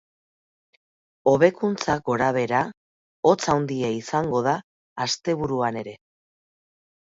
[1.31, 2.61] Hobekuntza gorabehera,
[3.33, 4.57] hotz handia izango da
[5.07, 5.97] asteburuan ere.